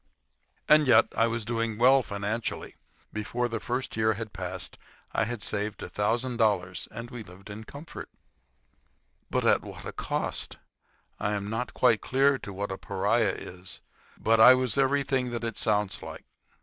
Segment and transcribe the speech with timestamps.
[0.67, 2.73] And yet I was doing well financially.
[3.13, 4.79] Before the first year had passed
[5.13, 8.09] I had saved a thousand dollars, and we had lived in comfort.
[9.29, 10.57] But at what a cost!
[11.19, 13.81] I am not quite clear as to what a pariah is,
[14.17, 16.25] but I was everything that it sounds like.